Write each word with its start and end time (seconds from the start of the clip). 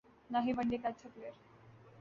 نہ 0.31 0.37
ہی 0.45 0.51
one 0.57 0.67
day 0.69 0.77
کا 0.81 0.87
اچھا 0.89 1.07
پلئیر 1.13 1.31